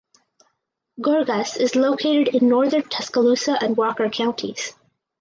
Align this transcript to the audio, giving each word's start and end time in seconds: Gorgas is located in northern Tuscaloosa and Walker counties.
Gorgas 0.99 1.57
is 1.57 1.75
located 1.75 2.29
in 2.33 2.49
northern 2.49 2.81
Tuscaloosa 2.89 3.55
and 3.63 3.77
Walker 3.77 4.09
counties. 4.09 4.73